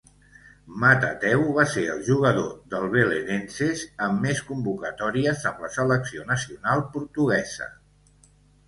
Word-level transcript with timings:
Matateu 0.83 1.43
va 1.57 1.65
ser 1.73 1.83
el 1.95 2.01
jugador 2.07 2.49
del 2.73 2.87
Belenenses 2.97 3.85
amb 4.07 4.25
més 4.27 4.43
convocatòries 4.51 5.49
amb 5.53 5.63
la 5.67 5.71
selecció 5.79 6.29
nacional 6.35 6.85
portuguesa. 6.99 7.75